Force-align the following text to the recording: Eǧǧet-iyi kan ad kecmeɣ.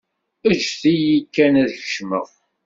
Eǧǧet-iyi 0.49 1.17
kan 1.33 1.53
ad 1.63 1.71
kecmeɣ. 1.81 2.27